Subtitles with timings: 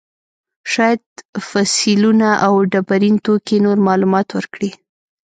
[0.71, 1.03] شاید
[1.49, 4.69] فسیلونه او ډبرین توکي نور معلومات ورکړي.